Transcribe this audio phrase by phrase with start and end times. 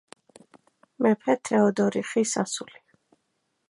[1.05, 2.87] მეფე თეოდორიხის ასული.